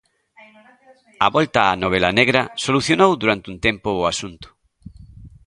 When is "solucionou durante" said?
2.65-3.47